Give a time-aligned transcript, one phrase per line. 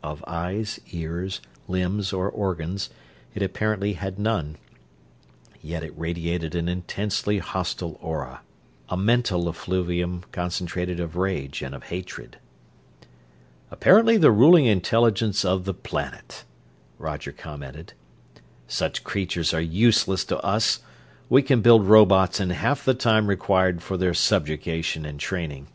[0.00, 2.88] Of eyes, ears, limbs, or organs
[3.34, 4.54] it apparently had none,
[5.60, 8.42] yet it radiated an intensely hostile aura;
[8.88, 12.38] a mental effluvium concentrated of rage and of hatred.
[13.72, 16.44] "Apparently the ruling intelligence of the planet,"
[16.96, 17.92] Roger commented.
[18.68, 20.78] "Such creatures are useless to us;
[21.28, 25.66] we can build robots in half the time required for their subjugation and training.